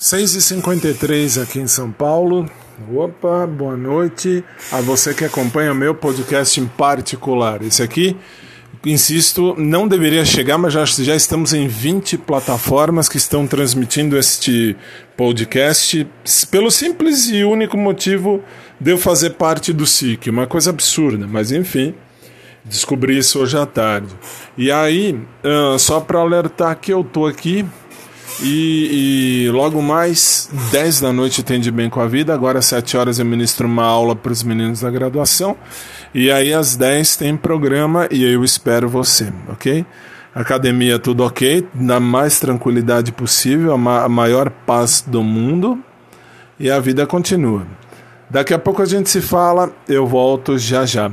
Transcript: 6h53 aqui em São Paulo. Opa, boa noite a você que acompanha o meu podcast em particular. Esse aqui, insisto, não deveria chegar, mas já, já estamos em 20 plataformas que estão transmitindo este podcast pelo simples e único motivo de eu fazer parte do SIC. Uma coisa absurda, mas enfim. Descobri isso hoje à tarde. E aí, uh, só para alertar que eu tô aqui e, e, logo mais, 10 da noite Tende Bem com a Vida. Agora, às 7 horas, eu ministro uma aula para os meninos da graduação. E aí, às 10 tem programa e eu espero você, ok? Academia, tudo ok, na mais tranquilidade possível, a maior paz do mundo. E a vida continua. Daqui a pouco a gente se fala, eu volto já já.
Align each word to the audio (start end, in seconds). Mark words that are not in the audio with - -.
6h53 0.00 1.42
aqui 1.42 1.58
em 1.58 1.66
São 1.66 1.92
Paulo. 1.92 2.50
Opa, 2.90 3.46
boa 3.46 3.76
noite 3.76 4.42
a 4.72 4.80
você 4.80 5.12
que 5.12 5.26
acompanha 5.26 5.72
o 5.72 5.74
meu 5.74 5.94
podcast 5.94 6.58
em 6.58 6.66
particular. 6.66 7.60
Esse 7.60 7.82
aqui, 7.82 8.16
insisto, 8.86 9.54
não 9.58 9.86
deveria 9.86 10.24
chegar, 10.24 10.56
mas 10.56 10.72
já, 10.72 10.86
já 10.86 11.14
estamos 11.14 11.52
em 11.52 11.68
20 11.68 12.16
plataformas 12.16 13.10
que 13.10 13.18
estão 13.18 13.46
transmitindo 13.46 14.16
este 14.16 14.74
podcast 15.18 16.08
pelo 16.50 16.70
simples 16.70 17.28
e 17.28 17.44
único 17.44 17.76
motivo 17.76 18.42
de 18.80 18.92
eu 18.92 18.96
fazer 18.96 19.34
parte 19.34 19.70
do 19.70 19.86
SIC. 19.86 20.30
Uma 20.30 20.46
coisa 20.46 20.70
absurda, 20.70 21.26
mas 21.26 21.52
enfim. 21.52 21.94
Descobri 22.64 23.18
isso 23.18 23.38
hoje 23.38 23.58
à 23.58 23.66
tarde. 23.66 24.14
E 24.56 24.72
aí, 24.72 25.12
uh, 25.44 25.78
só 25.78 26.00
para 26.00 26.20
alertar 26.20 26.74
que 26.76 26.90
eu 26.90 27.04
tô 27.04 27.26
aqui 27.26 27.66
e, 28.42 29.44
e, 29.46 29.50
logo 29.50 29.82
mais, 29.82 30.48
10 30.70 31.00
da 31.00 31.12
noite 31.12 31.42
Tende 31.42 31.70
Bem 31.70 31.90
com 31.90 32.00
a 32.00 32.06
Vida. 32.06 32.32
Agora, 32.32 32.60
às 32.60 32.66
7 32.66 32.96
horas, 32.96 33.18
eu 33.18 33.24
ministro 33.24 33.66
uma 33.66 33.84
aula 33.84 34.14
para 34.14 34.32
os 34.32 34.42
meninos 34.42 34.80
da 34.80 34.90
graduação. 34.90 35.56
E 36.14 36.30
aí, 36.30 36.52
às 36.54 36.76
10 36.76 37.16
tem 37.16 37.36
programa 37.36 38.08
e 38.10 38.24
eu 38.24 38.42
espero 38.44 38.88
você, 38.88 39.32
ok? 39.48 39.84
Academia, 40.34 40.98
tudo 40.98 41.24
ok, 41.24 41.66
na 41.74 41.98
mais 41.98 42.38
tranquilidade 42.38 43.12
possível, 43.12 43.72
a 43.72 44.08
maior 44.08 44.48
paz 44.50 45.04
do 45.06 45.22
mundo. 45.22 45.78
E 46.58 46.70
a 46.70 46.78
vida 46.78 47.06
continua. 47.06 47.66
Daqui 48.28 48.54
a 48.54 48.58
pouco 48.58 48.80
a 48.80 48.86
gente 48.86 49.10
se 49.10 49.20
fala, 49.20 49.72
eu 49.88 50.06
volto 50.06 50.56
já 50.56 50.86
já. 50.86 51.10